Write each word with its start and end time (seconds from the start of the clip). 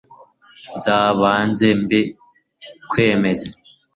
nza 0.77 0.97
banze 1.19 1.67
mbi 1.81 1.99
kwe 2.89 3.07
meze 3.21 3.47